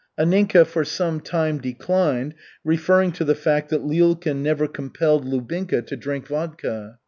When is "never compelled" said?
4.41-5.25